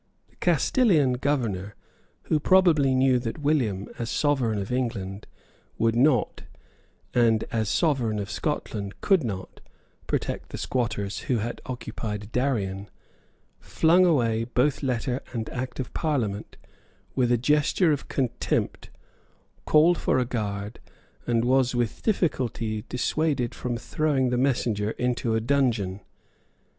The 0.29 0.35
Castilian 0.37 1.13
governor, 1.13 1.75
who 2.23 2.39
probably 2.39 2.95
knew 2.95 3.19
that 3.19 3.37
William, 3.37 3.87
as 3.99 4.09
Sovereign 4.09 4.57
of 4.57 4.71
England, 4.71 5.27
would 5.77 5.95
not, 5.95 6.41
and, 7.13 7.43
as 7.51 7.69
Sovereign 7.69 8.17
of 8.17 8.31
Scotland, 8.31 8.99
could 9.01 9.23
not, 9.23 9.61
protect 10.07 10.49
the 10.49 10.57
squatters 10.57 11.19
who 11.29 11.37
had 11.37 11.61
occupied 11.67 12.31
Darien, 12.31 12.89
flung 13.59 14.03
away 14.03 14.43
both 14.43 14.81
letter 14.81 15.21
and 15.33 15.47
Act 15.51 15.79
of 15.79 15.93
Parliament 15.93 16.57
with 17.13 17.31
a 17.31 17.37
gesture 17.37 17.91
of 17.91 18.07
contempt, 18.07 18.89
called 19.65 19.99
for 19.99 20.17
a 20.17 20.25
guard, 20.25 20.79
and 21.27 21.45
was 21.45 21.75
with 21.75 22.01
difficulty 22.01 22.85
dissuaded 22.89 23.53
from 23.53 23.77
throwing 23.77 24.31
the 24.31 24.37
messenger 24.39 24.89
into 24.97 25.35
a 25.35 25.39
dungeon. 25.39 25.99